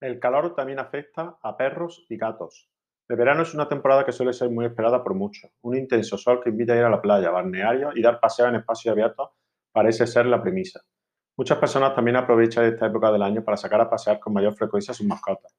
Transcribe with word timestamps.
El 0.00 0.20
calor 0.20 0.54
también 0.54 0.78
afecta 0.78 1.38
a 1.42 1.56
perros 1.56 2.04
y 2.10 2.18
gatos. 2.18 2.68
El 3.08 3.16
verano 3.16 3.42
es 3.42 3.54
una 3.54 3.66
temporada 3.66 4.04
que 4.04 4.12
suele 4.12 4.34
ser 4.34 4.50
muy 4.50 4.66
esperada 4.66 5.02
por 5.02 5.14
muchos. 5.14 5.50
Un 5.62 5.74
intenso 5.74 6.18
sol 6.18 6.42
que 6.42 6.50
invita 6.50 6.74
a 6.74 6.76
ir 6.76 6.84
a 6.84 6.90
la 6.90 7.00
playa, 7.00 7.30
balneario 7.30 7.92
y 7.94 8.02
dar 8.02 8.20
paseo 8.20 8.46
en 8.46 8.56
espacios 8.56 8.92
abiertos 8.92 9.30
parece 9.72 10.06
ser 10.06 10.26
la 10.26 10.42
premisa. 10.42 10.82
Muchas 11.38 11.56
personas 11.58 11.94
también 11.94 12.16
aprovechan 12.16 12.66
esta 12.66 12.86
época 12.86 13.10
del 13.10 13.22
año 13.22 13.42
para 13.42 13.56
sacar 13.56 13.80
a 13.80 13.88
pasear 13.88 14.20
con 14.20 14.34
mayor 14.34 14.54
frecuencia 14.54 14.92
a 14.92 14.94
sus 14.94 15.06
mascotas. 15.06 15.56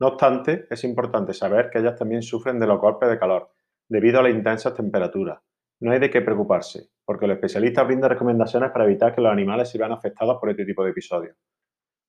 No 0.00 0.08
obstante, 0.08 0.66
es 0.68 0.84
importante 0.84 1.32
saber 1.32 1.70
que 1.70 1.78
ellas 1.78 1.96
también 1.96 2.22
sufren 2.22 2.60
de 2.60 2.66
los 2.66 2.78
golpes 2.78 3.08
de 3.08 3.18
calor 3.18 3.50
debido 3.88 4.20
a 4.20 4.22
las 4.22 4.32
intensas 4.32 4.74
temperaturas. 4.74 5.40
No 5.80 5.92
hay 5.92 5.98
de 5.98 6.10
qué 6.10 6.20
preocuparse, 6.20 6.90
porque 7.06 7.26
los 7.26 7.36
especialistas 7.36 7.86
brindan 7.86 8.10
recomendaciones 8.10 8.70
para 8.70 8.84
evitar 8.84 9.14
que 9.14 9.22
los 9.22 9.32
animales 9.32 9.70
se 9.70 9.78
vean 9.78 9.92
afectados 9.92 10.36
por 10.38 10.50
este 10.50 10.66
tipo 10.66 10.84
de 10.84 10.90
episodios. 10.90 11.36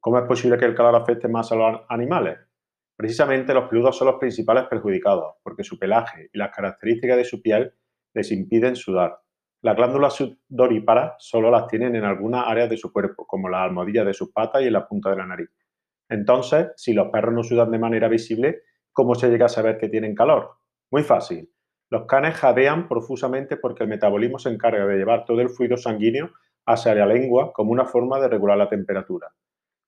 ¿Cómo 0.01 0.17
es 0.17 0.23
posible 0.23 0.57
que 0.57 0.63
el 0.63 0.75
calor 0.75 0.95
afecte 0.95 1.27
más 1.27 1.51
a 1.51 1.55
los 1.55 1.81
animales? 1.89 2.39
Precisamente 2.95 3.53
los 3.53 3.67
peludos 3.67 3.97
son 3.97 4.07
los 4.07 4.15
principales 4.15 4.63
perjudicados, 4.69 5.35
porque 5.43 5.65
su 5.65 5.77
pelaje 5.77 6.29
y 6.31 6.37
las 6.37 6.55
características 6.55 7.17
de 7.17 7.25
su 7.25 7.41
piel 7.41 7.73
les 8.13 8.31
impiden 8.31 8.77
sudar. 8.77 9.19
Las 9.61 9.75
glándulas 9.75 10.13
sudoríparas 10.13 11.15
solo 11.17 11.51
las 11.51 11.67
tienen 11.67 11.97
en 11.97 12.05
algunas 12.05 12.47
áreas 12.47 12.69
de 12.69 12.77
su 12.77 12.93
cuerpo, 12.93 13.27
como 13.27 13.49
las 13.49 13.63
almohadillas 13.63 14.05
de 14.05 14.13
sus 14.13 14.31
patas 14.31 14.61
y 14.61 14.67
en 14.67 14.73
la 14.73 14.87
punta 14.87 15.09
de 15.09 15.17
la 15.17 15.25
nariz. 15.25 15.49
Entonces, 16.07 16.67
si 16.77 16.93
los 16.93 17.09
perros 17.09 17.33
no 17.33 17.43
sudan 17.43 17.69
de 17.69 17.79
manera 17.79 18.07
visible, 18.07 18.61
¿cómo 18.93 19.15
se 19.15 19.27
llega 19.27 19.47
a 19.47 19.49
saber 19.49 19.77
que 19.77 19.89
tienen 19.89 20.15
calor? 20.15 20.51
Muy 20.91 21.03
fácil. 21.03 21.51
Los 21.89 22.05
canes 22.05 22.35
jadean 22.35 22.87
profusamente 22.87 23.57
porque 23.57 23.83
el 23.83 23.89
metabolismo 23.89 24.39
se 24.39 24.49
encarga 24.49 24.85
de 24.85 24.97
llevar 24.97 25.25
todo 25.25 25.41
el 25.41 25.49
fluido 25.49 25.75
sanguíneo 25.75 26.31
hacia 26.65 26.95
la 26.95 27.05
lengua 27.05 27.51
como 27.51 27.71
una 27.73 27.83
forma 27.83 28.17
de 28.21 28.29
regular 28.29 28.57
la 28.57 28.69
temperatura 28.69 29.33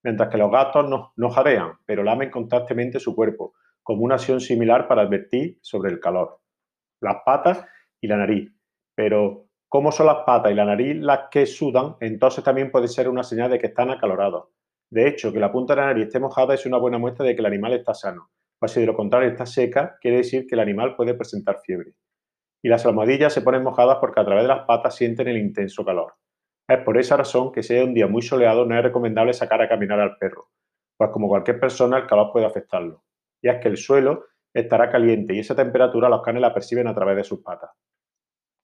mientras 0.03 0.29
que 0.29 0.37
los 0.37 0.51
gatos 0.51 0.85
no, 1.15 1.29
jadean, 1.29 1.73
pero 1.85 2.03
lamen 2.03 2.29
constantemente 2.29 2.99
su 2.99 3.15
cuerpo, 3.15 3.53
como 3.83 4.03
una 4.03 4.15
acción 4.15 4.39
similar 4.39 4.87
para 4.87 5.03
advertir 5.03 5.57
sobre 5.62 5.91
el 5.91 5.99
calor. 5.99 6.39
Las 7.01 7.17
patas 7.26 7.65
y 7.99 8.07
la 8.07 8.17
nariz. 8.17 8.51
Pero, 8.95 9.48
¿cómo 9.67 9.91
son 9.91 10.07
las 10.07 10.23
patas 10.26 10.51
y 10.51 10.55
la 10.55 10.65
nariz 10.65 10.98
las 10.98 11.29
que 11.31 11.45
sudan? 11.45 11.95
Entonces 11.99 12.43
también 12.43 12.71
puede 12.71 12.87
ser 12.87 13.09
una 13.09 13.23
señal 13.23 13.49
de 13.51 13.59
que 13.59 13.67
están 13.67 13.89
acalorados. 13.89 14.49
De 14.89 15.07
hecho, 15.07 15.31
que 15.31 15.39
la 15.39 15.51
punta 15.51 15.73
de 15.73 15.81
la 15.81 15.87
nariz 15.87 16.07
esté 16.07 16.20
mojada 16.20 16.54
es 16.54 16.65
una 16.65 16.77
buena 16.77 16.98
muestra 16.98 17.26
de 17.26 17.33
que 17.33 17.41
el 17.41 17.45
animal 17.45 17.73
está 17.73 17.93
sano. 17.93 18.29
Pues 18.59 18.73
si 18.73 18.81
de 18.81 18.85
lo 18.85 18.95
contrario 18.95 19.29
está 19.29 19.45
seca, 19.45 19.98
quiere 19.99 20.17
decir 20.17 20.45
que 20.45 20.55
el 20.55 20.59
animal 20.59 20.95
puede 20.95 21.13
presentar 21.13 21.59
fiebre. 21.63 21.93
Y 22.61 22.70
las 22.70 22.85
almohadillas 22.85 23.33
se 23.33 23.41
ponen 23.41 23.63
mojadas 23.63 23.98
porque 23.99 24.20
a 24.20 24.26
través 24.26 24.43
de 24.43 24.49
las 24.49 24.65
patas 24.65 24.95
sienten 24.95 25.27
el 25.29 25.37
intenso 25.37 25.83
calor. 25.83 26.13
Es 26.71 26.79
por 26.85 26.97
esa 26.97 27.17
razón 27.17 27.51
que 27.51 27.63
si 27.63 27.75
es 27.75 27.83
un 27.83 27.93
día 27.93 28.07
muy 28.07 28.21
soleado 28.21 28.65
no 28.65 28.77
es 28.77 28.81
recomendable 28.81 29.33
sacar 29.33 29.61
a 29.61 29.67
caminar 29.67 29.99
al 29.99 30.15
perro, 30.17 30.51
pues 30.95 31.09
como 31.09 31.27
cualquier 31.27 31.59
persona 31.59 31.97
el 31.97 32.07
calor 32.07 32.31
puede 32.31 32.45
afectarlo. 32.45 33.03
Y 33.41 33.49
es 33.49 33.59
que 33.59 33.67
el 33.67 33.75
suelo 33.75 34.27
estará 34.53 34.89
caliente 34.89 35.33
y 35.33 35.39
esa 35.39 35.53
temperatura 35.53 36.07
los 36.07 36.21
canes 36.21 36.41
la 36.41 36.53
perciben 36.53 36.87
a 36.87 36.95
través 36.95 37.17
de 37.17 37.25
sus 37.25 37.41
patas. 37.41 37.71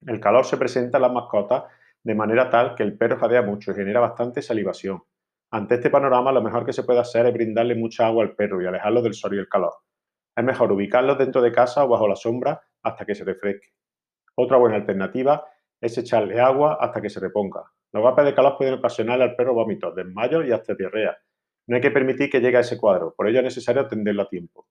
El 0.05 0.21
calor 0.21 0.45
se 0.45 0.55
presenta 0.55 0.99
en 0.99 1.01
las 1.01 1.11
mascotas 1.11 1.65
de 2.01 2.15
manera 2.15 2.49
tal 2.49 2.75
que 2.75 2.83
el 2.83 2.97
perro 2.97 3.17
jadea 3.17 3.41
mucho 3.41 3.71
y 3.71 3.75
genera 3.75 3.99
bastante 3.99 4.41
salivación. 4.41 5.03
Ante 5.51 5.75
este 5.75 5.89
panorama, 5.89 6.31
lo 6.31 6.41
mejor 6.41 6.65
que 6.65 6.71
se 6.71 6.83
puede 6.83 7.01
hacer 7.01 7.25
es 7.25 7.33
brindarle 7.33 7.75
mucha 7.75 8.07
agua 8.07 8.23
al 8.23 8.35
perro 8.35 8.61
y 8.61 8.67
alejarlo 8.67 9.01
del 9.01 9.15
sol 9.15 9.35
y 9.35 9.39
el 9.39 9.49
calor. 9.49 9.73
Es 10.33 10.45
mejor 10.45 10.71
ubicarlo 10.71 11.15
dentro 11.15 11.41
de 11.41 11.51
casa 11.51 11.83
o 11.83 11.89
bajo 11.89 12.07
la 12.07 12.15
sombra 12.15 12.61
hasta 12.83 13.05
que 13.05 13.15
se 13.15 13.25
refresque. 13.25 13.73
Otra 14.35 14.55
buena 14.55 14.77
alternativa 14.77 15.43
es 15.81 15.97
echarle 15.97 16.39
agua 16.39 16.77
hasta 16.79 17.01
que 17.01 17.09
se 17.09 17.19
reponga. 17.19 17.69
Los 17.97 18.03
golpes 18.03 18.25
de 18.25 18.35
calor 18.35 18.57
pueden 18.59 18.75
ocasionar 18.75 19.19
al 19.23 19.35
perro 19.35 19.55
vómitos, 19.55 19.95
desmayos 19.95 20.45
y 20.45 20.51
hasta 20.51 20.75
diarrea. 20.75 21.17
No 21.65 21.77
hay 21.77 21.81
que 21.81 21.89
permitir 21.89 22.29
que 22.29 22.39
llegue 22.39 22.57
a 22.57 22.59
ese 22.59 22.77
cuadro, 22.77 23.15
por 23.17 23.27
ello 23.27 23.39
es 23.39 23.45
necesario 23.45 23.81
atenderlo 23.81 24.21
a 24.21 24.29
tiempo. 24.29 24.67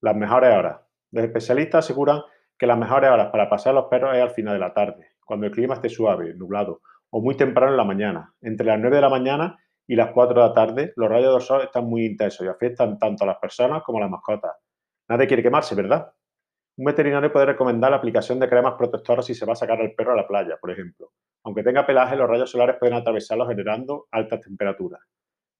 Las 0.00 0.16
mejores 0.16 0.50
horas. 0.56 0.80
Los 1.10 1.24
especialistas 1.24 1.84
aseguran 1.84 2.22
que 2.58 2.66
las 2.66 2.78
mejores 2.78 3.10
horas 3.10 3.28
para 3.30 3.50
pasear 3.50 3.74
a 3.74 3.80
los 3.80 3.90
perros 3.90 4.16
es 4.16 4.22
al 4.22 4.30
final 4.30 4.54
de 4.54 4.60
la 4.60 4.72
tarde, 4.72 5.08
cuando 5.26 5.44
el 5.44 5.52
clima 5.52 5.74
esté 5.74 5.90
suave, 5.90 6.32
nublado, 6.32 6.80
o 7.10 7.20
muy 7.20 7.36
temprano 7.36 7.72
en 7.72 7.76
la 7.76 7.84
mañana. 7.84 8.34
Entre 8.40 8.66
las 8.66 8.80
9 8.80 8.96
de 8.96 9.02
la 9.02 9.10
mañana 9.10 9.58
y 9.86 9.94
las 9.94 10.12
4 10.12 10.34
de 10.34 10.48
la 10.48 10.54
tarde, 10.54 10.94
los 10.96 11.10
rayos 11.10 11.34
del 11.34 11.42
sol 11.42 11.60
están 11.64 11.84
muy 11.84 12.06
intensos 12.06 12.46
y 12.46 12.48
afectan 12.48 12.98
tanto 12.98 13.24
a 13.24 13.26
las 13.26 13.36
personas 13.36 13.82
como 13.82 13.98
a 13.98 14.00
las 14.00 14.10
mascotas. 14.10 14.52
Nadie 15.06 15.26
quiere 15.26 15.42
quemarse, 15.42 15.74
¿verdad? 15.74 16.14
Un 16.76 16.86
veterinario 16.86 17.32
puede 17.32 17.46
recomendar 17.46 17.92
la 17.92 17.98
aplicación 17.98 18.40
de 18.40 18.48
cremas 18.48 18.74
protectoras 18.74 19.26
si 19.26 19.34
se 19.34 19.46
va 19.46 19.52
a 19.52 19.56
sacar 19.56 19.80
al 19.80 19.92
perro 19.92 20.12
a 20.12 20.16
la 20.16 20.26
playa, 20.26 20.56
por 20.60 20.72
ejemplo. 20.72 21.12
Aunque 21.44 21.62
tenga 21.62 21.86
pelaje, 21.86 22.16
los 22.16 22.28
rayos 22.28 22.50
solares 22.50 22.76
pueden 22.80 22.96
atravesarlo 22.96 23.46
generando 23.46 24.08
altas 24.10 24.40
temperaturas. 24.40 25.00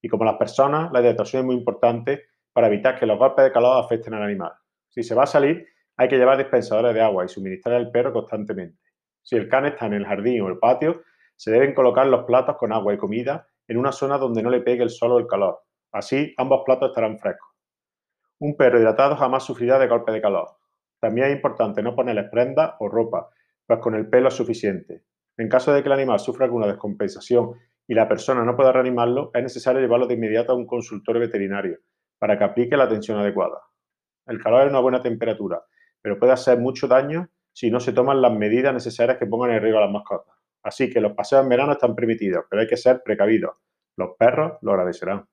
Y 0.03 0.09
como 0.09 0.25
las 0.25 0.37
personas, 0.37 0.91
la 0.93 1.01
hidratación 1.01 1.41
es 1.41 1.47
muy 1.47 1.55
importante 1.55 2.25
para 2.53 2.67
evitar 2.67 2.99
que 2.99 3.07
los 3.07 3.19
golpes 3.19 3.45
de 3.45 3.53
calor 3.53 3.83
afecten 3.83 4.15
al 4.15 4.23
animal. 4.23 4.53
Si 4.89 5.03
se 5.03 5.15
va 5.15 5.23
a 5.23 5.27
salir, 5.27 5.67
hay 5.97 6.09
que 6.09 6.17
llevar 6.17 6.37
dispensadores 6.37 6.95
de 6.95 7.01
agua 7.01 7.25
y 7.25 7.29
suministrar 7.29 7.77
al 7.77 7.91
perro 7.93 8.13
constantemente. 8.13 8.81
Si 9.23 9.37
el 9.37 9.49
can 9.49 9.67
está 9.67 9.87
en 9.87 9.95
el 9.95 10.07
jardín 10.07 10.43
o 10.43 10.49
el 10.49 10.59
patio, 10.59 11.03
se 11.37 11.53
deben 11.53 11.75
colocar 11.75 12.07
los 12.07 12.25
platos 12.25 12.57
con 12.57 12.73
agua 12.73 12.93
y 12.93 12.99
comida 12.99 13.47
en 13.69 13.77
una 13.77 13.93
zona 13.93 14.19
donde 14.19 14.43
no 14.43 14.51
le 14.51 14.61
pegue 14.61 14.83
el 14.83 14.91
sol 14.91 15.13
o 15.13 15.19
el 15.19 15.27
calor. 15.27 15.63
Así, 15.93 16.35
ambos 16.37 16.63
platos 16.65 16.89
estarán 16.89 17.19
frescos. 17.19 17.51
Un 18.41 18.57
perro 18.57 18.81
hidratado 18.81 19.17
jamás 19.17 19.45
sufrirá 19.45 19.79
de 19.79 19.87
golpe 19.87 20.13
de 20.13 20.21
calor. 20.21 20.49
También 21.05 21.27
es 21.27 21.35
importante 21.35 21.83
no 21.83 21.95
ponerles 21.95 22.31
prendas 22.31 22.77
o 22.79 22.89
ropa, 22.89 23.29
pues 23.67 23.79
con 23.81 23.95
el 23.95 24.09
pelo 24.09 24.29
es 24.29 24.35
suficiente. 24.35 25.03
En 25.37 25.51
caso 25.51 25.71
de 25.71 25.83
que 25.83 25.89
el 25.91 25.93
animal 25.93 26.19
sufra 26.19 26.47
alguna 26.47 26.67
descompensación 26.67 27.57
y 27.87 27.93
la 27.93 28.09
persona 28.09 28.43
no 28.43 28.57
pueda 28.57 28.73
reanimarlo, 28.73 29.31
es 29.35 29.43
necesario 29.43 29.83
llevarlo 29.83 30.07
de 30.07 30.15
inmediato 30.15 30.53
a 30.53 30.55
un 30.55 30.67
consultorio 30.67 31.21
veterinario 31.21 31.77
para 32.19 32.39
que 32.39 32.45
aplique 32.45 32.79
la 32.79 32.85
atención 32.85 33.19
adecuada. 33.19 33.61
El 34.25 34.43
calor 34.43 34.63
es 34.63 34.71
una 34.71 34.81
buena 34.81 35.03
temperatura, 35.03 35.63
pero 36.01 36.19
puede 36.19 36.33
hacer 36.33 36.59
mucho 36.59 36.89
daño 36.89 37.29
si 37.53 37.71
no 37.71 37.81
se 37.81 37.93
toman 37.93 38.23
las 38.23 38.33
medidas 38.33 38.73
necesarias 38.73 39.19
que 39.19 39.27
pongan 39.27 39.51
en 39.51 39.61
riesgo 39.61 39.81
a 39.81 39.83
las 39.83 39.93
mascotas. 39.93 40.35
Así 40.63 40.89
que 40.89 41.03
los 41.03 41.13
paseos 41.13 41.43
en 41.43 41.51
verano 41.51 41.73
están 41.73 41.95
permitidos, 41.95 42.47
pero 42.49 42.63
hay 42.63 42.67
que 42.67 42.79
ser 42.79 43.03
precavidos. 43.05 43.57
Los 43.99 44.17
perros 44.19 44.55
lo 44.63 44.73
agradecerán. 44.73 45.27